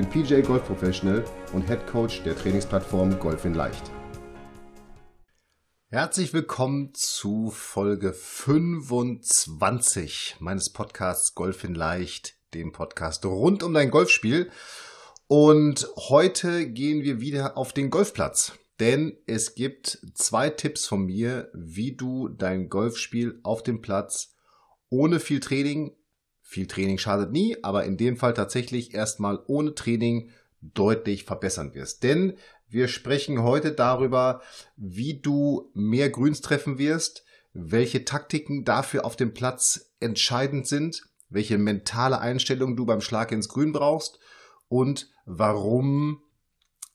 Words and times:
bin 0.00 0.08
PJ 0.08 0.40
Golf 0.40 0.64
Professional 0.64 1.22
und 1.52 1.68
Head 1.68 1.86
Coach 1.86 2.22
der 2.22 2.34
Trainingsplattform 2.34 3.18
Golf 3.18 3.44
in 3.44 3.52
Leicht. 3.52 3.90
Herzlich 5.88 6.32
willkommen 6.32 6.94
zu 6.94 7.50
Folge 7.50 8.14
25 8.14 10.36
meines 10.38 10.72
Podcasts 10.72 11.34
Golf 11.34 11.64
in 11.64 11.74
Leicht, 11.74 12.38
dem 12.54 12.72
Podcast 12.72 13.26
rund 13.26 13.62
um 13.62 13.74
dein 13.74 13.90
Golfspiel. 13.90 14.50
Und 15.26 15.86
heute 15.96 16.70
gehen 16.70 17.02
wir 17.02 17.20
wieder 17.20 17.58
auf 17.58 17.74
den 17.74 17.90
Golfplatz. 17.90 18.54
Denn 18.78 19.18
es 19.26 19.54
gibt 19.54 19.98
zwei 20.14 20.48
Tipps 20.48 20.86
von 20.86 21.04
mir, 21.04 21.50
wie 21.52 21.94
du 21.94 22.28
dein 22.28 22.70
Golfspiel 22.70 23.38
auf 23.42 23.62
dem 23.62 23.82
Platz 23.82 24.34
ohne 24.88 25.20
viel 25.20 25.40
Training, 25.40 25.94
viel 26.50 26.66
Training 26.66 26.98
schadet 26.98 27.30
nie, 27.30 27.56
aber 27.62 27.84
in 27.84 27.96
dem 27.96 28.16
Fall 28.16 28.34
tatsächlich 28.34 28.92
erstmal 28.92 29.38
ohne 29.46 29.72
Training 29.76 30.30
deutlich 30.60 31.22
verbessern 31.22 31.74
wirst. 31.74 32.02
Denn 32.02 32.36
wir 32.68 32.88
sprechen 32.88 33.44
heute 33.44 33.70
darüber, 33.70 34.42
wie 34.76 35.20
du 35.20 35.70
mehr 35.74 36.10
Grüns 36.10 36.40
treffen 36.40 36.76
wirst, 36.76 37.24
welche 37.52 38.04
Taktiken 38.04 38.64
dafür 38.64 39.04
auf 39.04 39.14
dem 39.14 39.32
Platz 39.32 39.92
entscheidend 40.00 40.66
sind, 40.66 41.04
welche 41.28 41.56
mentale 41.56 42.20
Einstellung 42.20 42.76
du 42.76 42.84
beim 42.84 43.00
Schlag 43.00 43.30
ins 43.30 43.48
Grün 43.48 43.70
brauchst 43.70 44.18
und 44.66 45.08
warum 45.26 46.20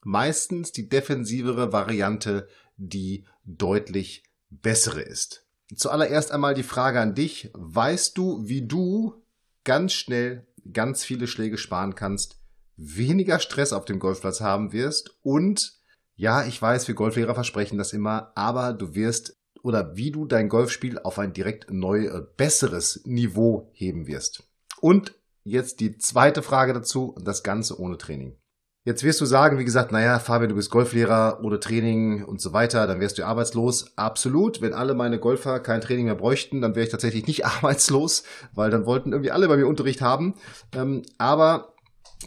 meistens 0.01 0.73
die 0.73 0.89
defensivere 0.89 1.71
Variante 1.71 2.49
die 2.75 3.25
deutlich 3.45 4.23
bessere 4.49 5.01
ist. 5.01 5.45
Zuallererst 5.73 6.33
einmal 6.33 6.55
die 6.55 6.63
Frage 6.63 6.99
an 6.99 7.15
dich. 7.15 7.51
Weißt 7.53 8.17
du, 8.17 8.45
wie 8.45 8.67
du 8.67 9.24
ganz 9.65 9.93
schnell 9.93 10.47
ganz 10.71 11.03
viele 11.03 11.27
Schläge 11.27 11.57
sparen 11.57 11.95
kannst, 11.95 12.39
weniger 12.77 13.39
Stress 13.39 13.73
auf 13.73 13.85
dem 13.85 13.99
Golfplatz 13.99 14.41
haben 14.41 14.71
wirst 14.71 15.17
und 15.21 15.79
ja, 16.15 16.45
ich 16.45 16.61
weiß, 16.61 16.87
wir 16.87 16.95
Golflehrer 16.95 17.35
versprechen 17.35 17.77
das 17.77 17.91
immer, 17.91 18.31
aber 18.35 18.71
du 18.71 18.95
wirst 18.95 19.37
oder 19.63 19.97
wie 19.97 20.11
du 20.11 20.25
dein 20.25 20.47
Golfspiel 20.47 20.99
auf 20.99 21.19
ein 21.19 21.33
direkt 21.33 21.71
neu 21.71 22.05
äh, 22.05 22.21
besseres 22.37 23.01
Niveau 23.05 23.69
heben 23.73 24.07
wirst. 24.07 24.43
Und 24.79 25.15
jetzt 25.43 25.79
die 25.79 25.97
zweite 25.97 26.41
Frage 26.41 26.73
dazu, 26.73 27.15
das 27.21 27.43
Ganze 27.43 27.79
ohne 27.79 27.97
Training. 27.97 28.37
Jetzt 28.85 29.03
wirst 29.03 29.19
du 29.19 29.25
sagen, 29.25 29.57
wie 29.57 29.65
gesagt, 29.65 29.91
naja, 29.91 30.19
Fabian, 30.19 30.49
du 30.49 30.55
bist 30.55 30.69
Golflehrer 30.69 31.39
ohne 31.41 31.59
Training 31.59 32.23
und 32.23 32.39
so 32.39 32.53
weiter, 32.53 32.85
dann 32.85 32.99
wärst 32.99 33.17
du 33.17 33.25
arbeitslos. 33.25 33.97
Absolut. 33.97 34.61
Wenn 34.61 34.73
alle 34.73 34.93
meine 34.93 35.17
Golfer 35.17 35.59
kein 35.59 35.81
Training 35.81 36.05
mehr 36.05 36.13
bräuchten, 36.13 36.61
dann 36.61 36.75
wäre 36.75 36.85
ich 36.85 36.91
tatsächlich 36.91 37.25
nicht 37.25 37.45
arbeitslos, 37.47 38.23
weil 38.53 38.69
dann 38.69 38.85
wollten 38.85 39.11
irgendwie 39.11 39.31
alle 39.31 39.47
bei 39.47 39.57
mir 39.57 39.65
Unterricht 39.65 40.01
haben. 40.01 40.35
Ähm, 40.71 41.01
aber 41.17 41.73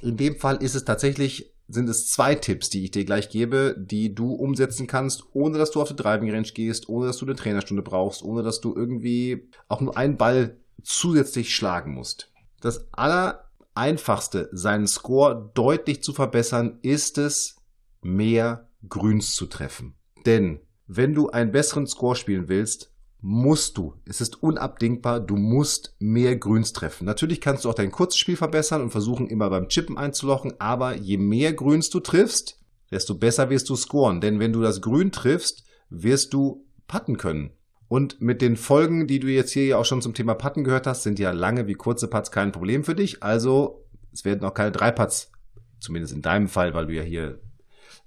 in 0.02 0.16
dem 0.16 0.34
Fall 0.34 0.56
ist 0.56 0.74
es 0.74 0.84
tatsächlich, 0.84 1.54
sind 1.68 1.88
es 1.88 2.10
zwei 2.10 2.34
Tipps, 2.34 2.70
die 2.70 2.82
ich 2.82 2.90
dir 2.90 3.04
gleich 3.04 3.28
gebe, 3.28 3.76
die 3.78 4.12
du 4.12 4.32
umsetzen 4.32 4.88
kannst, 4.88 5.26
ohne 5.34 5.58
dass 5.58 5.70
du 5.70 5.80
auf 5.80 5.88
die 5.88 5.96
Driving 5.96 6.32
Range 6.32 6.48
gehst, 6.52 6.88
ohne 6.88 7.06
dass 7.06 7.18
du 7.18 7.26
eine 7.26 7.36
Trainerstunde 7.36 7.84
brauchst, 7.84 8.24
ohne 8.24 8.42
dass 8.42 8.60
du 8.60 8.74
irgendwie 8.74 9.48
auch 9.68 9.80
nur 9.80 9.96
einen 9.96 10.16
Ball 10.16 10.56
zusätzlich 10.82 11.54
schlagen 11.54 11.94
musst. 11.94 12.32
Das 12.60 12.92
aller 12.92 13.47
einfachste, 13.78 14.50
seinen 14.52 14.86
Score 14.86 15.50
deutlich 15.54 16.02
zu 16.02 16.12
verbessern, 16.12 16.78
ist 16.82 17.16
es, 17.16 17.56
mehr 18.02 18.68
Grüns 18.88 19.34
zu 19.34 19.46
treffen. 19.46 19.94
Denn 20.26 20.60
wenn 20.86 21.14
du 21.14 21.30
einen 21.30 21.52
besseren 21.52 21.86
Score 21.86 22.16
spielen 22.16 22.48
willst, 22.48 22.92
musst 23.20 23.76
du, 23.78 23.94
es 24.04 24.20
ist 24.20 24.42
unabdingbar, 24.42 25.20
du 25.20 25.36
musst 25.36 25.96
mehr 25.98 26.36
Grüns 26.36 26.72
treffen. 26.72 27.04
Natürlich 27.04 27.40
kannst 27.40 27.64
du 27.64 27.70
auch 27.70 27.74
dein 27.74 27.90
Kurzspiel 27.90 28.36
verbessern 28.36 28.82
und 28.82 28.90
versuchen 28.90 29.28
immer 29.28 29.50
beim 29.50 29.68
Chippen 29.68 29.98
einzulochen, 29.98 30.54
aber 30.60 30.94
je 30.94 31.16
mehr 31.16 31.52
Grüns 31.52 31.90
du 31.90 32.00
triffst, 32.00 32.60
desto 32.90 33.16
besser 33.16 33.50
wirst 33.50 33.68
du 33.68 33.76
scoren. 33.76 34.20
Denn 34.20 34.38
wenn 34.38 34.52
du 34.52 34.62
das 34.62 34.80
Grün 34.80 35.12
triffst, 35.12 35.64
wirst 35.90 36.32
du 36.32 36.64
putten 36.86 37.16
können. 37.16 37.50
Und 37.88 38.20
mit 38.20 38.42
den 38.42 38.56
Folgen, 38.56 39.06
die 39.06 39.18
du 39.18 39.28
jetzt 39.28 39.52
hier 39.52 39.64
ja 39.64 39.78
auch 39.78 39.84
schon 39.84 40.02
zum 40.02 40.14
Thema 40.14 40.34
Putten 40.34 40.62
gehört 40.62 40.86
hast, 40.86 41.02
sind 41.02 41.18
ja 41.18 41.30
lange 41.30 41.66
wie 41.66 41.74
kurze 41.74 42.08
Putts 42.08 42.30
kein 42.30 42.52
Problem 42.52 42.84
für 42.84 42.94
dich. 42.94 43.22
Also 43.22 43.86
es 44.12 44.24
werden 44.24 44.46
auch 44.46 44.54
keine 44.54 44.72
drei 44.72 44.90
Putts, 44.90 45.32
zumindest 45.80 46.14
in 46.14 46.22
deinem 46.22 46.48
Fall, 46.48 46.74
weil 46.74 46.86
du 46.86 46.94
ja 46.94 47.02
hier 47.02 47.40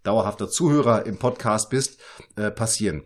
dauerhafter 0.03 0.49
Zuhörer 0.49 1.05
im 1.05 1.17
Podcast 1.17 1.69
bist, 1.69 1.99
äh, 2.35 2.51
passieren. 2.51 3.03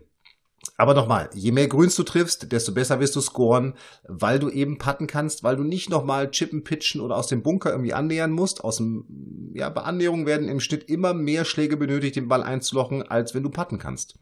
Aber 0.76 0.94
nochmal, 0.94 1.30
je 1.32 1.52
mehr 1.52 1.68
Grüns 1.68 1.94
du 1.96 2.02
triffst, 2.02 2.52
desto 2.52 2.72
besser 2.72 3.00
wirst 3.00 3.16
du 3.16 3.20
scoren, 3.20 3.74
weil 4.06 4.38
du 4.38 4.50
eben 4.50 4.78
putten 4.78 5.06
kannst, 5.06 5.42
weil 5.42 5.56
du 5.56 5.62
nicht 5.62 5.88
nochmal 5.88 6.30
chippen, 6.30 6.64
pitchen 6.64 7.00
oder 7.00 7.16
aus 7.16 7.28
dem 7.28 7.42
Bunker 7.42 7.70
irgendwie 7.70 7.94
annähern 7.94 8.32
musst. 8.32 8.64
Aus 8.64 8.78
dem, 8.78 9.52
ja, 9.54 9.68
bei 9.70 9.82
Annäherung 9.82 10.26
werden 10.26 10.48
im 10.48 10.60
Schnitt 10.60 10.90
immer 10.90 11.14
mehr 11.14 11.44
Schläge 11.44 11.76
benötigt, 11.76 12.16
den 12.16 12.28
Ball 12.28 12.42
einzulochen, 12.42 13.02
als 13.02 13.34
wenn 13.34 13.42
du 13.42 13.50
putten 13.50 13.78
kannst. 13.78 14.18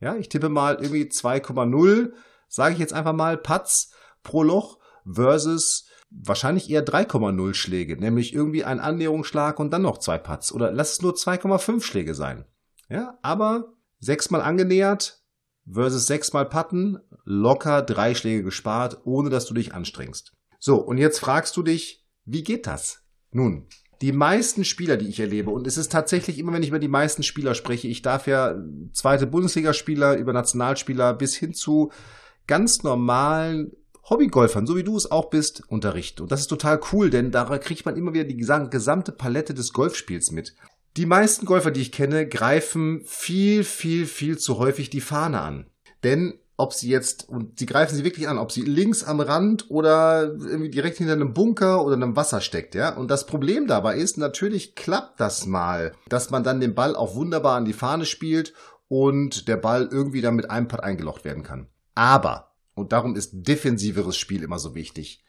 Ja, 0.00 0.16
ich 0.16 0.28
tippe 0.28 0.48
mal 0.48 0.76
irgendwie 0.76 1.04
2,0, 1.04 2.12
sage 2.48 2.74
ich 2.74 2.80
jetzt 2.80 2.92
einfach 2.92 3.12
mal, 3.12 3.36
Putts 3.36 3.92
pro 4.22 4.42
Loch 4.42 4.78
versus 5.10 5.88
wahrscheinlich 6.10 6.70
eher 6.70 6.84
3,0 6.84 7.54
Schläge, 7.54 7.96
nämlich 7.96 8.32
irgendwie 8.32 8.64
ein 8.64 8.80
Annäherungsschlag 8.80 9.58
und 9.58 9.70
dann 9.70 9.82
noch 9.82 9.98
zwei 9.98 10.18
Putts. 10.18 10.52
Oder 10.52 10.72
lass 10.72 10.92
es 10.92 11.02
nur 11.02 11.14
2,5 11.14 11.82
Schläge 11.82 12.14
sein. 12.14 12.44
Ja, 12.88 13.18
aber 13.22 13.74
sechsmal 14.00 14.40
angenähert, 14.40 15.22
versus 15.70 16.06
sechsmal 16.06 16.48
Patten, 16.48 16.98
locker 17.24 17.82
drei 17.82 18.14
Schläge 18.14 18.42
gespart, 18.42 19.02
ohne 19.04 19.30
dass 19.30 19.46
du 19.46 19.54
dich 19.54 19.74
anstrengst. 19.74 20.32
So, 20.58 20.76
und 20.76 20.98
jetzt 20.98 21.18
fragst 21.18 21.56
du 21.56 21.62
dich, 21.62 22.06
wie 22.24 22.42
geht 22.42 22.66
das? 22.66 23.02
Nun, 23.30 23.68
die 24.00 24.12
meisten 24.12 24.64
Spieler, 24.64 24.96
die 24.96 25.08
ich 25.08 25.18
erlebe, 25.18 25.50
und 25.50 25.66
es 25.66 25.76
ist 25.76 25.90
tatsächlich 25.90 26.38
immer, 26.38 26.52
wenn 26.52 26.62
ich 26.62 26.68
über 26.68 26.78
die 26.78 26.88
meisten 26.88 27.22
Spieler 27.22 27.54
spreche, 27.54 27.88
ich 27.88 28.02
darf 28.02 28.26
ja 28.26 28.56
zweite 28.92 29.26
Bundesligaspieler 29.26 30.16
über 30.16 30.32
Nationalspieler 30.32 31.14
bis 31.14 31.34
hin 31.34 31.52
zu 31.52 31.90
ganz 32.46 32.82
normalen 32.82 33.72
Hobbygolfern, 34.08 34.66
so 34.66 34.76
wie 34.76 34.84
du 34.84 34.96
es 34.96 35.10
auch 35.10 35.30
bist, 35.30 35.62
unterrichten. 35.68 36.22
Und 36.22 36.32
das 36.32 36.40
ist 36.40 36.46
total 36.46 36.80
cool, 36.92 37.10
denn 37.10 37.30
da 37.30 37.44
kriegt 37.58 37.84
man 37.84 37.96
immer 37.96 38.14
wieder 38.14 38.24
die 38.24 38.36
gesamte 38.36 39.12
Palette 39.12 39.52
des 39.52 39.72
Golfspiels 39.72 40.30
mit. 40.30 40.54
Die 40.96 41.06
meisten 41.06 41.44
Golfer, 41.44 41.70
die 41.70 41.82
ich 41.82 41.92
kenne, 41.92 42.26
greifen 42.26 43.02
viel, 43.04 43.64
viel, 43.64 44.06
viel 44.06 44.38
zu 44.38 44.58
häufig 44.58 44.90
die 44.90 45.00
Fahne 45.00 45.40
an. 45.40 45.66
Denn 46.04 46.38
ob 46.58 46.74
sie 46.74 46.90
jetzt, 46.90 47.28
und 47.28 47.60
sie 47.60 47.66
greifen 47.66 47.94
sie 47.94 48.04
wirklich 48.04 48.28
an, 48.28 48.36
ob 48.36 48.50
sie 48.50 48.62
links 48.62 49.04
am 49.04 49.20
Rand 49.20 49.70
oder 49.70 50.24
irgendwie 50.24 50.70
direkt 50.70 50.98
hinter 50.98 51.12
einem 51.12 51.32
Bunker 51.32 51.84
oder 51.84 51.94
einem 51.94 52.16
Wasser 52.16 52.40
steckt, 52.40 52.74
ja. 52.74 52.94
Und 52.96 53.12
das 53.12 53.26
Problem 53.26 53.68
dabei 53.68 53.96
ist, 53.96 54.18
natürlich 54.18 54.74
klappt 54.74 55.20
das 55.20 55.46
mal, 55.46 55.92
dass 56.08 56.30
man 56.30 56.42
dann 56.42 56.60
den 56.60 56.74
Ball 56.74 56.96
auch 56.96 57.14
wunderbar 57.14 57.56
an 57.56 57.64
die 57.64 57.72
Fahne 57.72 58.04
spielt 58.04 58.54
und 58.88 59.46
der 59.46 59.56
Ball 59.56 59.88
irgendwie 59.90 60.20
dann 60.20 60.34
mit 60.34 60.50
einem 60.50 60.66
Putt 60.66 60.80
eingelocht 60.80 61.24
werden 61.24 61.44
kann. 61.44 61.68
Aber, 61.94 62.56
und 62.74 62.92
darum 62.92 63.14
ist 63.14 63.30
defensiveres 63.32 64.16
Spiel 64.16 64.42
immer 64.42 64.58
so 64.58 64.74
wichtig, 64.74 65.24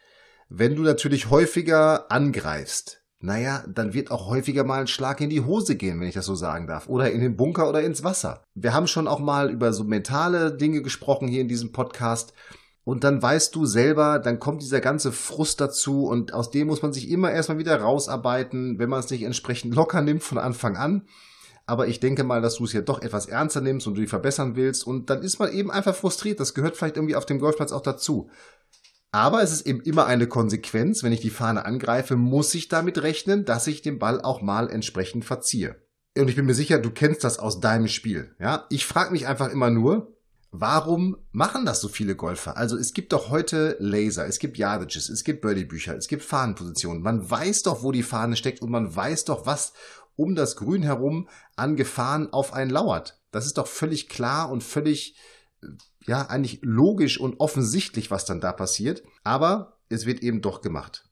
wenn 0.49 0.75
du 0.75 0.81
natürlich 0.81 1.29
häufiger 1.29 2.11
angreifst, 2.11 2.98
naja, 3.21 3.65
dann 3.67 3.93
wird 3.93 4.11
auch 4.11 4.27
häufiger 4.27 4.63
mal 4.63 4.79
ein 4.79 4.87
Schlag 4.87 5.19
in 5.19 5.29
die 5.29 5.41
Hose 5.41 5.75
gehen, 5.75 5.99
wenn 5.99 6.07
ich 6.07 6.15
das 6.15 6.25
so 6.25 6.35
sagen 6.35 6.67
darf. 6.67 6.87
Oder 6.87 7.11
in 7.11 7.19
den 7.19 7.35
Bunker 7.35 7.67
oder 7.67 7.81
ins 7.81 8.03
Wasser. 8.03 8.43
Wir 8.55 8.73
haben 8.73 8.87
schon 8.87 9.09
auch 9.09 9.19
mal 9.19 9.51
über 9.51 9.73
so 9.73 9.83
mentale 9.83 10.55
Dinge 10.55 10.81
gesprochen 10.81 11.27
hier 11.27 11.41
in 11.41 11.49
diesem 11.49 11.73
Podcast. 11.73 12.33
Und 12.85 13.03
dann 13.03 13.21
weißt 13.21 13.53
du 13.53 13.65
selber, 13.65 14.19
dann 14.19 14.39
kommt 14.39 14.61
dieser 14.61 14.79
ganze 14.79 15.11
Frust 15.11 15.59
dazu 15.59 16.05
und 16.05 16.33
aus 16.33 16.49
dem 16.49 16.67
muss 16.67 16.81
man 16.81 16.93
sich 16.93 17.09
immer 17.09 17.29
erstmal 17.29 17.59
wieder 17.59 17.79
rausarbeiten, 17.81 18.79
wenn 18.79 18.89
man 18.89 19.01
es 19.01 19.09
nicht 19.09 19.23
entsprechend 19.23 19.75
locker 19.75 20.01
nimmt 20.01 20.23
von 20.23 20.37
Anfang 20.37 20.77
an. 20.77 21.05
Aber 21.65 21.87
ich 21.87 21.99
denke 21.99 22.23
mal, 22.23 22.41
dass 22.41 22.55
du 22.55 22.63
es 22.63 22.73
ja 22.73 22.81
doch 22.81 23.01
etwas 23.03 23.27
ernster 23.27 23.61
nimmst 23.61 23.85
und 23.85 23.95
du 23.95 24.01
dich 24.01 24.09
verbessern 24.09 24.55
willst 24.55 24.87
und 24.87 25.11
dann 25.11 25.21
ist 25.21 25.37
man 25.37 25.51
eben 25.51 25.69
einfach 25.69 25.93
frustriert. 25.93 26.39
Das 26.39 26.55
gehört 26.55 26.77
vielleicht 26.77 26.95
irgendwie 26.95 27.15
auf 27.15 27.27
dem 27.27 27.37
Golfplatz 27.37 27.73
auch 27.73 27.81
dazu. 27.81 28.31
Aber 29.11 29.41
es 29.41 29.51
ist 29.51 29.65
eben 29.65 29.81
immer 29.81 30.05
eine 30.05 30.27
Konsequenz, 30.27 31.03
wenn 31.03 31.11
ich 31.11 31.21
die 31.21 31.31
Fahne 31.31 31.65
angreife, 31.65 32.15
muss 32.15 32.53
ich 32.53 32.67
damit 32.67 33.01
rechnen, 33.01 33.45
dass 33.45 33.67
ich 33.67 33.81
den 33.81 33.97
Ball 33.97 34.21
auch 34.21 34.41
mal 34.41 34.69
entsprechend 34.69 35.25
verziehe. 35.25 35.75
Und 36.17 36.29
ich 36.29 36.35
bin 36.35 36.45
mir 36.45 36.53
sicher, 36.53 36.79
du 36.79 36.91
kennst 36.91 37.23
das 37.23 37.39
aus 37.39 37.59
deinem 37.59 37.87
Spiel. 37.87 38.35
Ja, 38.39 38.65
ich 38.69 38.85
frage 38.85 39.11
mich 39.11 39.27
einfach 39.27 39.49
immer 39.49 39.69
nur, 39.69 40.15
warum 40.51 41.17
machen 41.31 41.65
das 41.65 41.81
so 41.81 41.87
viele 41.87 42.15
Golfer? 42.15 42.57
Also 42.57 42.77
es 42.77 42.93
gibt 42.93 43.13
doch 43.13 43.29
heute 43.29 43.77
Laser, 43.79 44.27
es 44.27 44.39
gibt 44.39 44.57
Yardages, 44.57 45.09
es 45.09 45.23
gibt 45.23 45.41
Birdie-Bücher, 45.41 45.95
es 45.95 46.07
gibt 46.07 46.23
Fahnenpositionen. 46.23 47.01
Man 47.01 47.29
weiß 47.29 47.63
doch, 47.63 47.83
wo 47.83 47.91
die 47.91 48.03
Fahne 48.03 48.35
steckt 48.35 48.61
und 48.61 48.69
man 48.69 48.95
weiß 48.95 49.25
doch, 49.25 49.45
was 49.45 49.73
um 50.15 50.35
das 50.35 50.55
Grün 50.55 50.83
herum 50.83 51.29
an 51.55 51.75
Gefahren 51.75 52.33
auf 52.33 52.53
einen 52.53 52.71
lauert. 52.71 53.19
Das 53.31 53.45
ist 53.45 53.57
doch 53.57 53.67
völlig 53.67 54.09
klar 54.09 54.51
und 54.51 54.63
völlig, 54.63 55.15
ja, 56.05 56.27
eigentlich 56.27 56.59
logisch 56.61 57.19
und 57.19 57.39
offensichtlich, 57.39 58.11
was 58.11 58.25
dann 58.25 58.41
da 58.41 58.51
passiert. 58.51 59.03
Aber 59.23 59.79
es 59.89 60.05
wird 60.05 60.21
eben 60.21 60.41
doch 60.41 60.61
gemacht. 60.61 61.09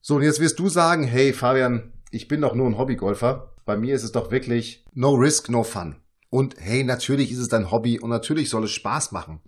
So, 0.00 0.16
und 0.16 0.22
jetzt 0.22 0.40
wirst 0.40 0.58
du 0.58 0.68
sagen, 0.68 1.04
hey 1.04 1.32
Fabian, 1.32 1.92
ich 2.10 2.28
bin 2.28 2.40
doch 2.40 2.54
nur 2.54 2.66
ein 2.66 2.78
Hobbygolfer. 2.78 3.54
Bei 3.64 3.76
mir 3.76 3.94
ist 3.94 4.04
es 4.04 4.12
doch 4.12 4.30
wirklich 4.30 4.84
no 4.92 5.14
risk, 5.14 5.48
no 5.48 5.64
fun. 5.64 5.96
Und 6.30 6.56
hey, 6.58 6.84
natürlich 6.84 7.32
ist 7.32 7.38
es 7.38 7.48
dein 7.48 7.70
Hobby 7.70 7.98
und 7.98 8.10
natürlich 8.10 8.50
soll 8.50 8.64
es 8.64 8.70
Spaß 8.72 9.12
machen. 9.12 9.40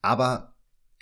Aber 0.00 0.54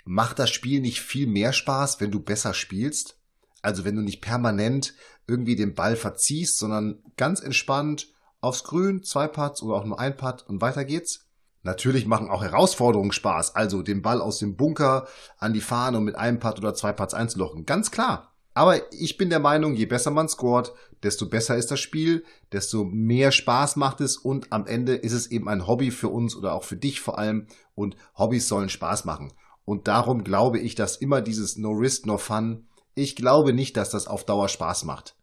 macht 0.03 0.39
das 0.39 0.49
Spiel 0.49 0.81
nicht 0.81 1.01
viel 1.01 1.27
mehr 1.27 1.53
Spaß, 1.53 2.01
wenn 2.01 2.11
du 2.11 2.19
besser 2.19 2.53
spielst? 2.53 3.19
Also 3.61 3.85
wenn 3.85 3.95
du 3.95 4.01
nicht 4.01 4.21
permanent 4.21 4.93
irgendwie 5.27 5.55
den 5.55 5.73
Ball 5.73 5.95
verziehst, 5.95 6.57
sondern 6.57 7.03
ganz 7.17 7.41
entspannt 7.41 8.07
aufs 8.39 8.63
Grün, 8.63 9.03
zwei 9.03 9.27
Putts 9.27 9.61
oder 9.61 9.75
auch 9.75 9.85
nur 9.85 9.99
ein 9.99 10.15
Putt 10.15 10.43
und 10.47 10.61
weiter 10.61 10.85
geht's. 10.85 11.26
Natürlich 11.63 12.05
machen 12.05 12.29
auch 12.29 12.43
Herausforderungen 12.43 13.11
Spaß, 13.11 13.55
also 13.55 13.81
den 13.81 14.01
Ball 14.01 14.21
aus 14.21 14.39
dem 14.39 14.55
Bunker 14.55 15.07
an 15.37 15.53
die 15.53 15.61
Fahne 15.61 15.97
und 15.97 16.05
mit 16.05 16.15
einem 16.15 16.39
Putt 16.39 16.59
oder 16.59 16.73
zwei 16.73 16.93
Putts 16.93 17.13
einzulochen. 17.13 17.65
Ganz 17.65 17.91
klar. 17.91 18.33
Aber 18.53 18.91
ich 18.91 19.17
bin 19.17 19.29
der 19.29 19.39
Meinung, 19.39 19.75
je 19.75 19.85
besser 19.85 20.09
man 20.09 20.27
scoret, 20.27 20.71
desto 21.03 21.29
besser 21.29 21.57
ist 21.57 21.69
das 21.69 21.79
Spiel, 21.79 22.23
desto 22.51 22.85
mehr 22.85 23.31
Spaß 23.31 23.75
macht 23.75 24.01
es 24.01 24.17
und 24.17 24.51
am 24.51 24.65
Ende 24.65 24.95
ist 24.95 25.13
es 25.13 25.29
eben 25.29 25.47
ein 25.47 25.67
Hobby 25.67 25.91
für 25.91 26.09
uns 26.09 26.35
oder 26.35 26.53
auch 26.53 26.63
für 26.63 26.77
dich 26.77 26.99
vor 26.99 27.19
allem 27.19 27.45
und 27.75 27.95
Hobbys 28.17 28.47
sollen 28.47 28.69
Spaß 28.69 29.05
machen. 29.05 29.31
Und 29.63 29.87
darum 29.87 30.23
glaube 30.23 30.57
ich, 30.57 30.73
dass 30.73 30.97
immer 30.97 31.21
dieses 31.21 31.57
No 31.57 31.69
Risk, 31.69 32.07
No 32.07 32.17
Fun, 32.17 32.67
ich 32.95 33.15
glaube 33.15 33.53
nicht, 33.53 33.77
dass 33.77 33.91
das 33.91 34.07
auf 34.07 34.25
Dauer 34.25 34.49
Spaß 34.49 34.85
macht. 34.85 35.15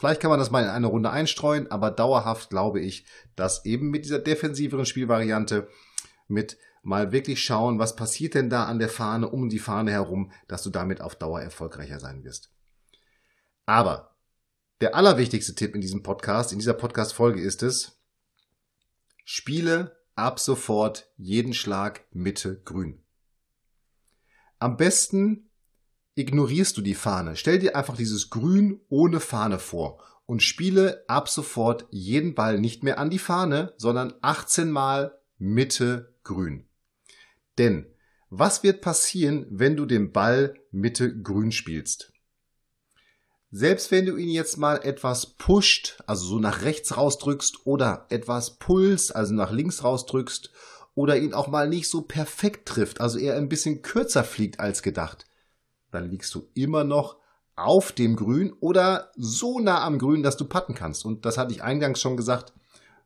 Vielleicht 0.00 0.22
kann 0.22 0.30
man 0.30 0.38
das 0.38 0.50
mal 0.50 0.64
in 0.64 0.70
eine 0.70 0.86
Runde 0.86 1.10
einstreuen, 1.10 1.70
aber 1.70 1.90
dauerhaft 1.90 2.48
glaube 2.48 2.80
ich, 2.80 3.04
dass 3.36 3.66
eben 3.66 3.90
mit 3.90 4.06
dieser 4.06 4.18
defensiveren 4.18 4.86
Spielvariante, 4.86 5.68
mit 6.26 6.56
mal 6.82 7.12
wirklich 7.12 7.44
schauen, 7.44 7.78
was 7.78 7.96
passiert 7.96 8.32
denn 8.32 8.48
da 8.48 8.64
an 8.64 8.78
der 8.78 8.88
Fahne, 8.88 9.28
um 9.28 9.50
die 9.50 9.58
Fahne 9.58 9.90
herum, 9.90 10.32
dass 10.48 10.62
du 10.62 10.70
damit 10.70 11.02
auf 11.02 11.16
Dauer 11.16 11.42
erfolgreicher 11.42 12.00
sein 12.00 12.24
wirst. 12.24 12.50
Aber 13.66 14.16
der 14.80 14.94
allerwichtigste 14.94 15.54
Tipp 15.54 15.74
in 15.74 15.82
diesem 15.82 16.02
Podcast, 16.02 16.52
in 16.52 16.60
dieser 16.60 16.72
Podcast-Folge 16.72 17.42
ist 17.42 17.62
es, 17.62 18.00
spiele 19.26 20.00
ab 20.14 20.40
sofort 20.40 21.12
jeden 21.18 21.52
Schlag 21.52 22.06
Mitte 22.10 22.62
grün. 22.62 23.04
Am 24.58 24.78
besten 24.78 25.49
ignorierst 26.20 26.76
du 26.76 26.82
die 26.82 26.94
Fahne. 26.94 27.36
Stell 27.36 27.58
dir 27.58 27.74
einfach 27.74 27.96
dieses 27.96 28.30
Grün 28.30 28.80
ohne 28.88 29.20
Fahne 29.20 29.58
vor 29.58 30.02
und 30.26 30.42
spiele 30.42 31.04
ab 31.08 31.28
sofort 31.28 31.86
jeden 31.90 32.34
Ball 32.34 32.60
nicht 32.60 32.84
mehr 32.84 32.98
an 32.98 33.10
die 33.10 33.18
Fahne, 33.18 33.74
sondern 33.78 34.14
18 34.20 34.70
Mal 34.70 35.18
Mitte 35.38 36.14
grün. 36.22 36.68
Denn 37.58 37.86
was 38.28 38.62
wird 38.62 38.80
passieren, 38.80 39.46
wenn 39.50 39.76
du 39.76 39.86
den 39.86 40.12
Ball 40.12 40.54
Mitte 40.70 41.20
grün 41.20 41.50
spielst? 41.50 42.12
Selbst 43.50 43.90
wenn 43.90 44.06
du 44.06 44.16
ihn 44.16 44.28
jetzt 44.28 44.58
mal 44.58 44.76
etwas 44.84 45.34
pusht, 45.34 46.00
also 46.06 46.24
so 46.24 46.38
nach 46.38 46.62
rechts 46.62 46.96
rausdrückst 46.96 47.66
oder 47.66 48.06
etwas 48.10 48.58
pulst, 48.58 49.16
also 49.16 49.34
nach 49.34 49.50
links 49.50 49.82
rausdrückst 49.82 50.52
oder 50.94 51.16
ihn 51.16 51.34
auch 51.34 51.48
mal 51.48 51.68
nicht 51.68 51.88
so 51.88 52.02
perfekt 52.02 52.68
trifft, 52.68 53.00
also 53.00 53.18
eher 53.18 53.34
ein 53.34 53.48
bisschen 53.48 53.82
kürzer 53.82 54.22
fliegt 54.22 54.60
als 54.60 54.82
gedacht, 54.82 55.26
dann 55.90 56.10
liegst 56.10 56.34
du 56.34 56.48
immer 56.54 56.84
noch 56.84 57.16
auf 57.56 57.92
dem 57.92 58.16
Grün 58.16 58.52
oder 58.60 59.10
so 59.16 59.60
nah 59.60 59.84
am 59.84 59.98
Grün, 59.98 60.22
dass 60.22 60.36
du 60.36 60.44
patten 60.44 60.74
kannst. 60.74 61.04
Und 61.04 61.26
das 61.26 61.36
hatte 61.36 61.52
ich 61.52 61.62
eingangs 61.62 62.00
schon 62.00 62.16
gesagt. 62.16 62.52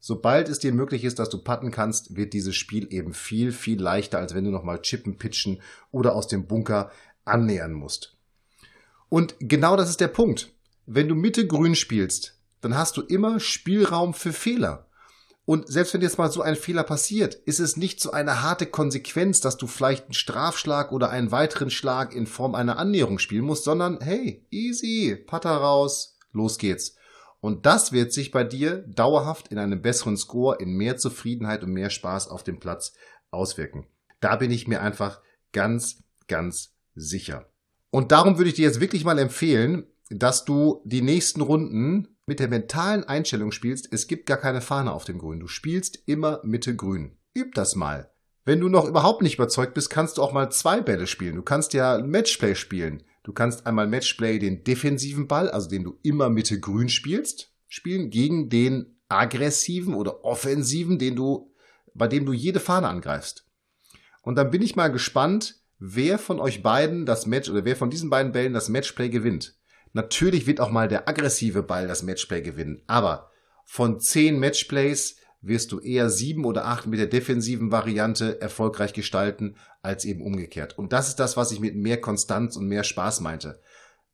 Sobald 0.00 0.48
es 0.48 0.58
dir 0.58 0.72
möglich 0.72 1.02
ist, 1.02 1.18
dass 1.18 1.30
du 1.30 1.38
patten 1.38 1.70
kannst, 1.70 2.14
wird 2.14 2.34
dieses 2.34 2.54
Spiel 2.54 2.92
eben 2.92 3.14
viel, 3.14 3.52
viel 3.52 3.80
leichter, 3.80 4.18
als 4.18 4.34
wenn 4.34 4.44
du 4.44 4.50
nochmal 4.50 4.82
chippen, 4.82 5.16
pitchen 5.16 5.62
oder 5.90 6.14
aus 6.14 6.28
dem 6.28 6.46
Bunker 6.46 6.90
annähern 7.24 7.72
musst. 7.72 8.16
Und 9.08 9.34
genau 9.40 9.76
das 9.76 9.88
ist 9.88 10.00
der 10.00 10.08
Punkt. 10.08 10.52
Wenn 10.86 11.08
du 11.08 11.14
Mitte 11.14 11.46
grün 11.46 11.74
spielst, 11.74 12.38
dann 12.60 12.76
hast 12.76 12.96
du 12.96 13.02
immer 13.02 13.40
Spielraum 13.40 14.12
für 14.12 14.32
Fehler. 14.32 14.86
Und 15.46 15.70
selbst 15.70 15.92
wenn 15.92 16.00
jetzt 16.00 16.16
mal 16.16 16.30
so 16.30 16.40
ein 16.40 16.56
Fehler 16.56 16.84
passiert, 16.84 17.34
ist 17.34 17.60
es 17.60 17.76
nicht 17.76 18.00
so 18.00 18.12
eine 18.12 18.42
harte 18.42 18.66
Konsequenz, 18.66 19.40
dass 19.40 19.58
du 19.58 19.66
vielleicht 19.66 20.04
einen 20.04 20.14
Strafschlag 20.14 20.90
oder 20.90 21.10
einen 21.10 21.32
weiteren 21.32 21.70
Schlag 21.70 22.14
in 22.14 22.26
Form 22.26 22.54
einer 22.54 22.78
Annäherung 22.78 23.18
spielen 23.18 23.44
musst, 23.44 23.64
sondern 23.64 24.00
hey, 24.00 24.46
easy, 24.50 25.16
Putter 25.26 25.50
raus, 25.50 26.16
los 26.32 26.56
geht's. 26.56 26.96
Und 27.40 27.66
das 27.66 27.92
wird 27.92 28.10
sich 28.10 28.30
bei 28.30 28.42
dir 28.42 28.78
dauerhaft 28.88 29.48
in 29.48 29.58
einem 29.58 29.82
besseren 29.82 30.16
Score, 30.16 30.56
in 30.60 30.76
mehr 30.76 30.96
Zufriedenheit 30.96 31.62
und 31.62 31.72
mehr 31.72 31.90
Spaß 31.90 32.28
auf 32.28 32.42
dem 32.42 32.58
Platz 32.58 32.94
auswirken. 33.30 33.86
Da 34.20 34.36
bin 34.36 34.50
ich 34.50 34.66
mir 34.66 34.80
einfach 34.80 35.20
ganz, 35.52 36.02
ganz 36.26 36.72
sicher. 36.94 37.50
Und 37.90 38.12
darum 38.12 38.38
würde 38.38 38.48
ich 38.48 38.56
dir 38.56 38.64
jetzt 38.64 38.80
wirklich 38.80 39.04
mal 39.04 39.18
empfehlen, 39.18 39.86
dass 40.08 40.46
du 40.46 40.80
die 40.86 41.02
nächsten 41.02 41.42
Runden 41.42 42.13
mit 42.26 42.40
der 42.40 42.48
mentalen 42.48 43.04
Einstellung 43.04 43.52
spielst, 43.52 43.92
es 43.92 44.06
gibt 44.06 44.26
gar 44.26 44.38
keine 44.38 44.60
Fahne 44.60 44.92
auf 44.92 45.04
dem 45.04 45.18
Grün. 45.18 45.40
Du 45.40 45.46
spielst 45.46 46.02
immer 46.06 46.40
Mitte 46.42 46.74
Grün. 46.74 47.16
Üb 47.36 47.54
das 47.54 47.74
mal. 47.74 48.10
Wenn 48.44 48.60
du 48.60 48.68
noch 48.68 48.86
überhaupt 48.86 49.22
nicht 49.22 49.34
überzeugt 49.34 49.74
bist, 49.74 49.90
kannst 49.90 50.18
du 50.18 50.22
auch 50.22 50.32
mal 50.32 50.50
zwei 50.50 50.80
Bälle 50.80 51.06
spielen. 51.06 51.36
Du 51.36 51.42
kannst 51.42 51.72
ja 51.72 51.98
Matchplay 51.98 52.54
spielen. 52.54 53.02
Du 53.22 53.32
kannst 53.32 53.66
einmal 53.66 53.86
Matchplay 53.86 54.38
den 54.38 54.64
defensiven 54.64 55.26
Ball, 55.26 55.50
also 55.50 55.68
den 55.68 55.84
du 55.84 55.98
immer 56.02 56.28
Mitte 56.28 56.60
Grün 56.60 56.90
spielst, 56.90 57.52
spielen 57.68 58.10
gegen 58.10 58.50
den 58.50 58.98
aggressiven 59.08 59.94
oder 59.94 60.24
offensiven, 60.24 60.98
den 60.98 61.16
du, 61.16 61.50
bei 61.94 62.06
dem 62.06 62.26
du 62.26 62.32
jede 62.32 62.60
Fahne 62.60 62.88
angreifst. 62.88 63.46
Und 64.22 64.36
dann 64.36 64.50
bin 64.50 64.62
ich 64.62 64.76
mal 64.76 64.88
gespannt, 64.88 65.60
wer 65.78 66.18
von 66.18 66.38
euch 66.38 66.62
beiden 66.62 67.06
das 67.06 67.26
Match 67.26 67.48
oder 67.48 67.64
wer 67.64 67.76
von 67.76 67.90
diesen 67.90 68.10
beiden 68.10 68.32
Bällen 68.32 68.52
das 68.52 68.68
Matchplay 68.68 69.08
gewinnt. 69.08 69.56
Natürlich 69.94 70.46
wird 70.46 70.60
auch 70.60 70.70
mal 70.70 70.88
der 70.88 71.08
aggressive 71.08 71.62
Ball 71.62 71.86
das 71.86 72.02
Matchplay 72.02 72.42
gewinnen, 72.42 72.82
aber 72.86 73.30
von 73.64 74.00
zehn 74.00 74.38
Matchplays 74.38 75.16
wirst 75.40 75.72
du 75.72 75.78
eher 75.78 76.10
sieben 76.10 76.44
oder 76.44 76.66
acht 76.66 76.86
mit 76.86 76.98
der 76.98 77.06
defensiven 77.06 77.70
Variante 77.70 78.40
erfolgreich 78.40 78.92
gestalten, 78.92 79.56
als 79.82 80.04
eben 80.04 80.22
umgekehrt. 80.22 80.76
Und 80.76 80.92
das 80.92 81.08
ist 81.08 81.20
das, 81.20 81.36
was 81.36 81.52
ich 81.52 81.60
mit 81.60 81.76
mehr 81.76 82.00
Konstanz 82.00 82.56
und 82.56 82.66
mehr 82.66 82.82
Spaß 82.82 83.20
meinte. 83.20 83.60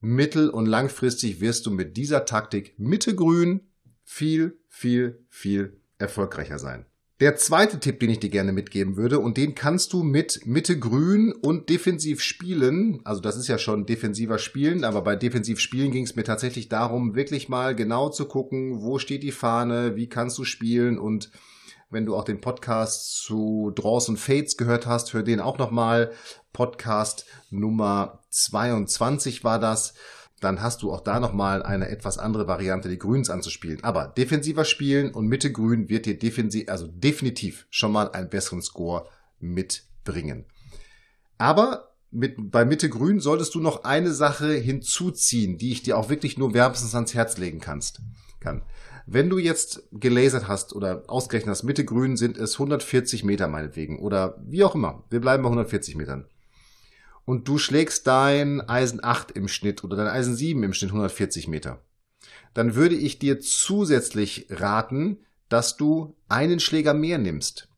Mittel- 0.00 0.50
und 0.50 0.67
langfristig 0.67 1.41
wirst 1.41 1.65
du 1.65 1.71
mit 1.71 1.97
dieser 1.97 2.25
Taktik 2.26 2.75
Mitte 2.79 3.15
grün 3.15 3.69
viel, 4.05 4.59
viel, 4.69 5.25
viel 5.28 5.81
erfolgreicher 5.99 6.59
sein. 6.59 6.85
Der 7.21 7.37
zweite 7.37 7.79
Tipp, 7.79 8.00
den 8.00 8.09
ich 8.09 8.19
dir 8.19 8.31
gerne 8.31 8.50
mitgeben 8.50 8.97
würde, 8.97 9.19
und 9.19 9.37
den 9.37 9.55
kannst 9.55 9.93
du 9.93 10.03
mit 10.03 10.47
Mitte 10.47 10.79
grün 10.79 11.33
und 11.33 11.69
defensiv 11.69 12.23
spielen. 12.23 13.00
Also 13.05 13.21
das 13.21 13.37
ist 13.37 13.47
ja 13.47 13.59
schon 13.59 13.85
defensiver 13.85 14.39
Spielen, 14.39 14.85
aber 14.85 15.03
bei 15.03 15.17
defensiv 15.17 15.61
Spielen 15.61 15.91
ging 15.91 16.05
es 16.05 16.17
mir 16.17 16.25
tatsächlich 16.25 16.71
darum, 16.71 17.15
wirklich 17.15 17.50
mal 17.50 17.77
genau 17.77 18.09
zu 18.09 18.25
gucken, 18.25 18.81
wo 18.81 18.99
steht 18.99 19.23
die 19.23 19.33
Fahne, 19.33 19.97
wie 19.97 20.09
kannst 20.09 20.39
du 20.39 20.45
spielen 20.45 20.99
und 20.99 21.31
wenn 21.91 22.07
du 22.07 22.17
auch 22.17 22.25
den 22.25 22.41
Podcast 22.41 23.23
zu 23.23 23.71
Draws 23.75 24.09
und 24.09 24.17
Fates 24.17 24.57
gehört 24.57 24.87
hast, 24.87 25.12
hör 25.12 25.23
den 25.23 25.41
auch 25.41 25.59
nochmal. 25.59 26.12
Podcast 26.55 27.27
Nummer 27.50 28.21
22 28.31 29.45
war 29.45 29.59
das 29.59 29.93
dann 30.40 30.62
hast 30.62 30.82
du 30.82 30.92
auch 30.92 31.02
da 31.02 31.20
nochmal 31.20 31.62
eine 31.62 31.88
etwas 31.88 32.18
andere 32.18 32.49
Variante, 32.49 32.88
die 32.88 32.99
Grüns 32.99 33.30
anzuspielen. 33.30 33.85
Aber 33.85 34.09
defensiver 34.09 34.64
spielen 34.64 35.12
und 35.12 35.26
Mitte 35.26 35.52
Grün 35.52 35.88
wird 35.88 36.06
dir 36.06 36.18
defensiv, 36.18 36.68
also 36.68 36.87
definitiv 36.87 37.66
schon 37.70 37.92
mal 37.92 38.11
einen 38.12 38.30
besseren 38.30 38.62
Score 38.62 39.06
mitbringen. 39.38 40.47
Aber 41.38 41.94
mit, 42.11 42.35
bei 42.50 42.64
Mitte 42.64 42.88
Grün 42.88 43.20
solltest 43.20 43.54
du 43.54 43.61
noch 43.61 43.85
eine 43.85 44.12
Sache 44.12 44.52
hinzuziehen, 44.52 45.59
die 45.59 45.73
ich 45.73 45.82
dir 45.82 45.97
auch 45.97 46.09
wirklich 46.09 46.38
nur 46.38 46.54
wärmstens 46.54 46.94
ans 46.94 47.14
Herz 47.14 47.37
legen 47.37 47.61
kannst, 47.61 48.00
kann. 48.40 48.62
Wenn 49.06 49.28
du 49.28 49.38
jetzt 49.38 49.88
gelasert 49.92 50.49
hast 50.49 50.75
oder 50.75 51.04
ausgerechnet 51.06 51.50
hast, 51.50 51.64
Mitte 51.64 51.85
Grün 51.85 52.16
sind 52.16 52.37
es 52.38 52.54
140 52.54 53.25
Meter 53.25 53.49
meinetwegen 53.49 53.99
oder 53.99 54.38
wie 54.47 54.64
auch 54.64 54.75
immer. 54.75 55.04
Wir 55.11 55.20
bleiben 55.20 55.42
bei 55.42 55.49
140 55.49 55.97
Metern 55.97 56.26
und 57.30 57.46
du 57.46 57.58
schlägst 57.58 58.08
dein 58.08 58.60
Eisen 58.60 59.04
8 59.04 59.30
im 59.30 59.46
Schnitt 59.46 59.84
oder 59.84 59.96
dein 59.96 60.08
Eisen 60.08 60.34
7 60.34 60.64
im 60.64 60.72
Schnitt 60.72 60.90
140 60.90 61.46
Meter, 61.46 61.80
dann 62.54 62.75
würde 62.75 62.96
ich 62.96 63.20
dir 63.20 63.38
zusätzlich 63.38 64.49
raten, 64.50 65.18
dass 65.49 65.76
du 65.76 66.16
einen 66.28 66.58
Schläger 66.58 66.92
mehr 66.92 67.18
nimmst. 67.18 67.68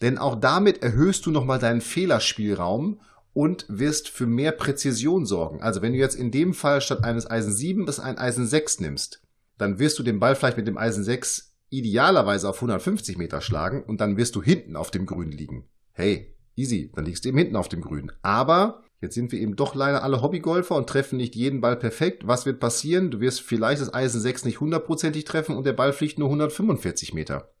Denn 0.00 0.16
auch 0.16 0.34
damit 0.34 0.82
erhöhst 0.82 1.26
du 1.26 1.30
nochmal 1.30 1.58
deinen 1.58 1.82
Fehlerspielraum 1.82 3.02
und 3.34 3.66
wirst 3.68 4.08
für 4.08 4.26
mehr 4.26 4.52
Präzision 4.52 5.26
sorgen. 5.26 5.60
Also 5.60 5.82
wenn 5.82 5.92
du 5.92 5.98
jetzt 5.98 6.16
in 6.16 6.30
dem 6.30 6.54
Fall 6.54 6.80
statt 6.80 7.04
eines 7.04 7.30
Eisen 7.30 7.52
7 7.52 7.84
bis 7.84 8.00
ein 8.00 8.16
Eisen 8.16 8.46
6 8.46 8.80
nimmst, 8.80 9.20
dann 9.58 9.78
wirst 9.78 9.98
du 9.98 10.04
den 10.04 10.20
Ball 10.20 10.34
vielleicht 10.34 10.56
mit 10.56 10.68
dem 10.68 10.78
Eisen 10.78 11.04
6 11.04 11.54
idealerweise 11.68 12.48
auf 12.48 12.56
150 12.56 13.18
Meter 13.18 13.42
schlagen 13.42 13.84
und 13.84 14.00
dann 14.00 14.16
wirst 14.16 14.36
du 14.36 14.42
hinten 14.42 14.74
auf 14.74 14.90
dem 14.90 15.04
Grün 15.04 15.32
liegen. 15.32 15.68
Hey, 15.92 16.34
Easy, 16.56 16.90
dann 16.94 17.04
liegst 17.04 17.24
du 17.24 17.28
eben 17.28 17.38
hinten 17.38 17.56
auf 17.56 17.68
dem 17.68 17.82
Grün. 17.82 18.10
Aber 18.22 18.82
Jetzt 19.00 19.14
sind 19.14 19.30
wir 19.30 19.40
eben 19.40 19.56
doch 19.56 19.74
leider 19.74 20.02
alle 20.02 20.22
Hobbygolfer 20.22 20.74
und 20.74 20.88
treffen 20.88 21.18
nicht 21.18 21.36
jeden 21.36 21.60
Ball 21.60 21.76
perfekt. 21.76 22.26
Was 22.26 22.46
wird 22.46 22.60
passieren? 22.60 23.10
Du 23.10 23.20
wirst 23.20 23.42
vielleicht 23.42 23.82
das 23.82 23.92
Eisen 23.92 24.20
6 24.20 24.44
nicht 24.46 24.60
hundertprozentig 24.60 25.24
treffen 25.24 25.56
und 25.56 25.66
der 25.66 25.74
Ball 25.74 25.92
fliegt 25.92 26.18
nur 26.18 26.28
145 26.28 27.12
Meter. 27.12 27.52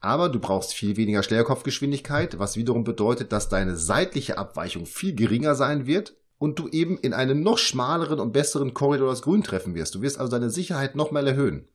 Aber 0.00 0.28
du 0.28 0.38
brauchst 0.38 0.74
viel 0.74 0.96
weniger 0.96 1.22
Schlägerkopfgeschwindigkeit, 1.22 2.38
was 2.38 2.56
wiederum 2.56 2.84
bedeutet, 2.84 3.32
dass 3.32 3.48
deine 3.48 3.76
seitliche 3.76 4.38
Abweichung 4.38 4.86
viel 4.86 5.14
geringer 5.14 5.54
sein 5.54 5.86
wird 5.86 6.16
und 6.38 6.58
du 6.58 6.68
eben 6.68 6.98
in 6.98 7.14
einem 7.14 7.42
noch 7.42 7.58
schmaleren 7.58 8.20
und 8.20 8.32
besseren 8.32 8.74
Korridor 8.74 9.08
das 9.08 9.22
Grün 9.22 9.42
treffen 9.42 9.74
wirst. 9.74 9.94
Du 9.94 10.02
wirst 10.02 10.18
also 10.18 10.30
deine 10.30 10.50
Sicherheit 10.50 10.94
noch 10.94 11.10
mal 11.10 11.26
erhöhen. 11.26 11.68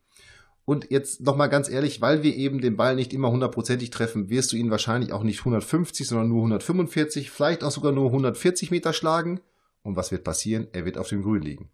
Und 0.70 0.92
jetzt 0.92 1.22
nochmal 1.22 1.50
ganz 1.50 1.68
ehrlich, 1.68 2.00
weil 2.00 2.22
wir 2.22 2.36
eben 2.36 2.62
den 2.62 2.78
Ball 2.78 2.96
nicht 2.96 3.12
immer 3.12 3.32
hundertprozentig 3.32 3.90
treffen, 3.90 4.30
wirst 4.30 4.52
du 4.52 4.56
ihn 4.56 4.70
wahrscheinlich 4.70 5.12
auch 5.14 5.24
nicht 5.24 5.40
150, 5.40 6.08
sondern 6.08 6.28
nur 6.28 6.42
145, 6.42 7.32
vielleicht 7.32 7.64
auch 7.64 7.72
sogar 7.72 7.92
nur 7.92 8.06
140 8.06 8.70
Meter 8.70 8.94
schlagen. 8.94 9.40
Und 9.82 9.96
was 9.96 10.12
wird 10.12 10.24
passieren? 10.24 10.68
Er 10.72 10.86
wird 10.86 11.00
auf 11.00 11.08
dem 11.08 11.24
Grün 11.24 11.42
liegen. 11.42 11.72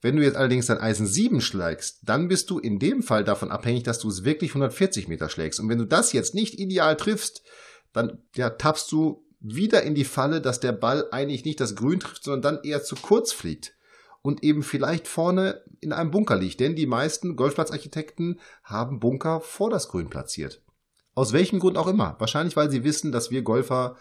Wenn 0.00 0.16
du 0.16 0.22
jetzt 0.22 0.38
allerdings 0.38 0.64
dein 0.64 0.78
Eisen 0.78 1.06
7 1.06 1.42
schlägst, 1.42 1.98
dann 2.04 2.28
bist 2.28 2.48
du 2.48 2.58
in 2.58 2.78
dem 2.78 3.02
Fall 3.02 3.22
davon 3.22 3.50
abhängig, 3.50 3.82
dass 3.82 3.98
du 3.98 4.08
es 4.08 4.24
wirklich 4.24 4.52
140 4.52 5.08
Meter 5.08 5.28
schlägst. 5.28 5.60
Und 5.60 5.68
wenn 5.68 5.76
du 5.76 5.84
das 5.84 6.14
jetzt 6.14 6.34
nicht 6.34 6.58
ideal 6.58 6.96
triffst, 6.96 7.42
dann 7.92 8.22
ja, 8.34 8.48
tappst 8.48 8.90
du 8.92 9.26
wieder 9.40 9.82
in 9.82 9.94
die 9.94 10.06
Falle, 10.06 10.40
dass 10.40 10.58
der 10.58 10.72
Ball 10.72 11.06
eigentlich 11.10 11.44
nicht 11.44 11.60
das 11.60 11.76
Grün 11.76 12.00
trifft, 12.00 12.24
sondern 12.24 12.56
dann 12.56 12.64
eher 12.64 12.82
zu 12.82 12.96
kurz 12.96 13.30
fliegt 13.30 13.74
und 14.22 14.42
eben 14.42 14.62
vielleicht 14.62 15.08
vorne 15.08 15.62
in 15.80 15.92
einem 15.92 16.10
Bunker 16.10 16.36
liegt. 16.36 16.60
Denn 16.60 16.76
die 16.76 16.86
meisten 16.86 17.36
Golfplatzarchitekten 17.36 18.40
haben 18.62 19.00
Bunker 19.00 19.40
vor 19.40 19.68
das 19.68 19.88
Grün 19.88 20.08
platziert. 20.08 20.62
Aus 21.14 21.32
welchem 21.32 21.58
Grund 21.58 21.76
auch 21.76 21.88
immer. 21.88 22.16
Wahrscheinlich, 22.18 22.56
weil 22.56 22.70
sie 22.70 22.84
wissen, 22.84 23.12
dass 23.12 23.30
wir 23.30 23.42
Golfer 23.42 23.96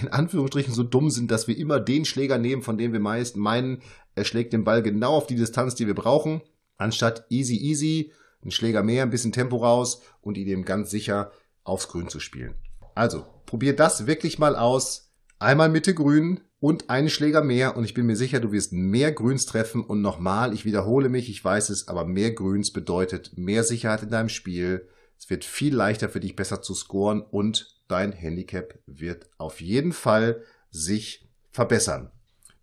in 0.00 0.08
Anführungsstrichen 0.08 0.72
so 0.72 0.82
dumm 0.82 1.10
sind, 1.10 1.30
dass 1.30 1.48
wir 1.48 1.56
immer 1.56 1.80
den 1.80 2.04
Schläger 2.04 2.38
nehmen, 2.38 2.62
von 2.62 2.78
dem 2.78 2.92
wir 2.92 3.00
meist 3.00 3.36
meinen, 3.36 3.82
er 4.14 4.24
schlägt 4.24 4.52
den 4.52 4.64
Ball 4.64 4.82
genau 4.82 5.14
auf 5.14 5.26
die 5.26 5.36
Distanz, 5.36 5.74
die 5.74 5.86
wir 5.86 5.94
brauchen, 5.94 6.42
anstatt 6.76 7.26
easy 7.28 7.56
easy, 7.56 8.12
einen 8.42 8.50
Schläger 8.50 8.82
mehr, 8.82 9.02
ein 9.02 9.10
bisschen 9.10 9.32
Tempo 9.32 9.56
raus 9.56 10.02
und 10.20 10.36
ihn 10.36 10.48
eben 10.48 10.64
ganz 10.64 10.90
sicher 10.90 11.30
aufs 11.64 11.88
Grün 11.88 12.08
zu 12.08 12.20
spielen. 12.20 12.54
Also, 12.94 13.24
probier 13.46 13.76
das 13.76 14.06
wirklich 14.06 14.38
mal 14.38 14.56
aus. 14.56 15.11
Einmal 15.42 15.68
Mitte 15.68 15.92
Grün, 15.94 16.40
und 16.62 16.90
einen 16.90 17.10
Schläger 17.10 17.42
mehr 17.42 17.76
und 17.76 17.82
ich 17.82 17.92
bin 17.92 18.06
mir 18.06 18.14
sicher, 18.14 18.38
du 18.38 18.52
wirst 18.52 18.72
mehr 18.72 19.10
Grüns 19.10 19.46
treffen 19.46 19.82
und 19.82 20.00
nochmal, 20.00 20.54
ich 20.54 20.64
wiederhole 20.64 21.08
mich, 21.08 21.28
ich 21.28 21.44
weiß 21.44 21.70
es, 21.70 21.88
aber 21.88 22.04
mehr 22.04 22.30
Grüns 22.30 22.72
bedeutet 22.72 23.36
mehr 23.36 23.64
Sicherheit 23.64 24.04
in 24.04 24.10
deinem 24.10 24.28
Spiel. 24.28 24.88
Es 25.18 25.28
wird 25.28 25.44
viel 25.44 25.74
leichter 25.74 26.08
für 26.08 26.20
dich 26.20 26.36
besser 26.36 26.62
zu 26.62 26.72
scoren 26.76 27.20
und 27.20 27.80
dein 27.88 28.12
Handicap 28.12 28.78
wird 28.86 29.28
auf 29.38 29.60
jeden 29.60 29.92
Fall 29.92 30.44
sich 30.70 31.28
verbessern. 31.50 32.12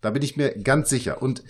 Da 0.00 0.08
bin 0.08 0.22
ich 0.22 0.38
mir 0.38 0.56
ganz 0.62 0.88
sicher. 0.88 1.20
Und 1.20 1.44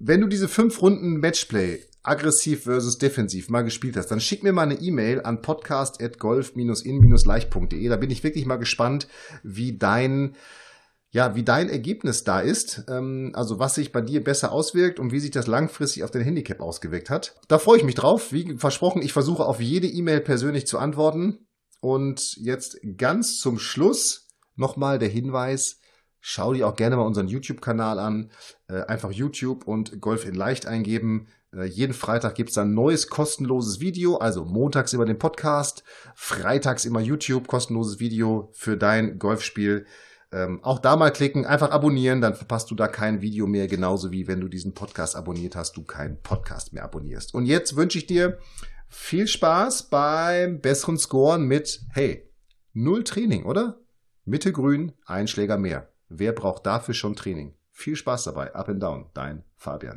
wenn 0.00 0.20
du 0.20 0.26
diese 0.26 0.48
fünf 0.48 0.82
Runden 0.82 1.20
Matchplay 1.20 1.84
aggressiv 2.08 2.64
versus 2.64 2.98
defensiv 2.98 3.48
mal 3.48 3.62
gespielt 3.62 3.96
hast, 3.96 4.08
dann 4.08 4.20
schick 4.20 4.42
mir 4.42 4.52
mal 4.52 4.62
eine 4.62 4.80
E-Mail 4.80 5.22
an 5.22 5.40
podcast.golf-in-leicht.de. 5.42 7.88
Da 7.88 7.96
bin 7.96 8.10
ich 8.10 8.24
wirklich 8.24 8.46
mal 8.46 8.56
gespannt, 8.56 9.06
wie 9.42 9.78
dein 9.78 10.34
ja, 11.10 11.34
wie 11.34 11.42
dein 11.42 11.70
Ergebnis 11.70 12.22
da 12.24 12.40
ist, 12.40 12.84
ähm, 12.88 13.32
also 13.34 13.58
was 13.58 13.76
sich 13.76 13.92
bei 13.92 14.02
dir 14.02 14.22
besser 14.22 14.52
auswirkt 14.52 15.00
und 15.00 15.10
wie 15.10 15.20
sich 15.20 15.30
das 15.30 15.46
langfristig 15.46 16.04
auf 16.04 16.10
dein 16.10 16.20
Handicap 16.22 16.60
ausgewirkt 16.60 17.08
hat. 17.08 17.34
Da 17.48 17.58
freue 17.58 17.78
ich 17.78 17.84
mich 17.84 17.94
drauf. 17.94 18.30
Wie 18.32 18.58
versprochen, 18.58 19.00
ich 19.00 19.14
versuche 19.14 19.46
auf 19.46 19.60
jede 19.60 19.86
E-Mail 19.86 20.20
persönlich 20.20 20.66
zu 20.66 20.78
antworten. 20.78 21.46
Und 21.80 22.36
jetzt 22.36 22.78
ganz 22.96 23.38
zum 23.38 23.58
Schluss 23.58 24.28
nochmal 24.56 24.98
der 24.98 25.08
Hinweis, 25.08 25.78
schau 26.20 26.52
dir 26.52 26.68
auch 26.68 26.76
gerne 26.76 26.96
mal 26.96 27.06
unseren 27.06 27.28
YouTube-Kanal 27.28 27.98
an. 27.98 28.30
Äh, 28.68 28.82
einfach 28.82 29.10
YouTube 29.10 29.66
und 29.66 30.00
Golf 30.00 30.26
in 30.26 30.34
Leicht 30.34 30.66
eingeben. 30.66 31.28
Äh, 31.54 31.64
jeden 31.64 31.94
Freitag 31.94 32.34
gibt's 32.34 32.58
ein 32.58 32.74
neues 32.74 33.08
kostenloses 33.08 33.80
Video. 33.80 34.16
Also 34.16 34.44
montags 34.44 34.92
immer 34.92 35.06
den 35.06 35.18
Podcast, 35.18 35.84
freitags 36.14 36.84
immer 36.84 37.00
YouTube, 37.00 37.46
kostenloses 37.46 38.00
Video 38.00 38.50
für 38.52 38.76
dein 38.76 39.18
Golfspiel. 39.18 39.86
Ähm, 40.30 40.62
auch 40.62 40.78
da 40.78 40.96
mal 40.96 41.10
klicken, 41.10 41.46
einfach 41.46 41.70
abonnieren, 41.70 42.20
dann 42.20 42.34
verpasst 42.34 42.70
du 42.70 42.74
da 42.74 42.86
kein 42.86 43.22
Video 43.22 43.46
mehr, 43.46 43.66
genauso 43.66 44.10
wie 44.10 44.28
wenn 44.28 44.40
du 44.40 44.48
diesen 44.48 44.74
Podcast 44.74 45.16
abonniert 45.16 45.56
hast, 45.56 45.78
du 45.78 45.84
keinen 45.84 46.20
Podcast 46.20 46.74
mehr 46.74 46.84
abonnierst. 46.84 47.32
Und 47.32 47.46
jetzt 47.46 47.76
wünsche 47.76 47.96
ich 47.96 48.06
dir 48.06 48.38
viel 48.88 49.26
Spaß 49.26 49.84
beim 49.84 50.60
besseren 50.60 50.98
Scoren 50.98 51.44
mit, 51.44 51.80
hey, 51.92 52.30
null 52.74 53.04
Training, 53.04 53.44
oder? 53.44 53.80
Mitte 54.26 54.52
grün, 54.52 54.92
ein 55.06 55.28
Schläger 55.28 55.56
mehr. 55.56 55.88
Wer 56.10 56.32
braucht 56.32 56.66
dafür 56.66 56.92
schon 56.92 57.16
Training? 57.16 57.54
Viel 57.70 57.96
Spaß 57.96 58.24
dabei. 58.24 58.54
Up 58.54 58.68
and 58.68 58.82
down, 58.82 59.06
dein 59.14 59.44
Fabian. 59.56 59.96